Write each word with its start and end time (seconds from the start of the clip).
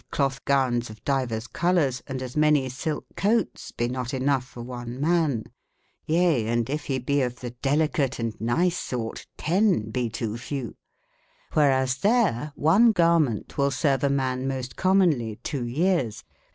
clotbe 0.11 0.43
gownes 0.45 0.89
of 0.89 0.99
dyvers 1.05 1.47
coloures, 1.47 2.01
and 2.07 2.23
as 2.23 2.35
manye 2.35 2.71
silke 2.71 3.05
cootes 3.15 3.71
be 3.71 3.87
not 3.87 4.07
enougbe 4.07 4.41
for 4.41 4.63
one 4.63 4.99
man.Y^a, 4.99 6.45
and 6.45 6.65
yf 6.65 6.87
be 6.87 6.97
be 6.97 7.21
of 7.21 7.35
tbe 7.35 7.53
delicate 7.61 8.17
and 8.17 8.33
nyse 8.41 8.71
sorte 8.75 9.27
x* 9.37 9.83
be 9.91 10.09
to 10.09 10.33
f 10.33 10.51
ewe: 10.51 10.73
wbereas 11.53 11.99
tbere, 11.99 12.51
one 12.55 12.91
garmente 12.91 13.49
wyl 13.59 13.69
serveamanmoostecommenlyeij.yeares. 13.69 16.23